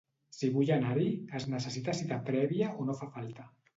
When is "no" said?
2.89-2.97